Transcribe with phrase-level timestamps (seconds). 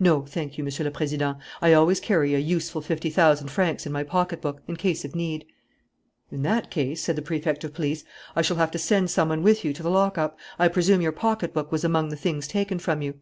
[0.00, 1.38] "No, thank you, Monsieur le Président.
[1.60, 5.14] I always carry a useful fifty thousand francs in my pocket book, in case of
[5.14, 5.44] need."
[6.30, 8.02] "In that case," said the Prefect of Police,
[8.34, 10.38] "I shall have to send some one with you to the lockup.
[10.58, 13.20] I presume your pocket book was among the things taken from you."